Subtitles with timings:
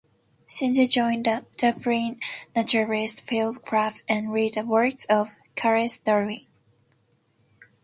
[0.47, 2.19] Synge joined the Dublin
[2.55, 6.47] Naturalists' Field Club and read the works of Charles Darwin.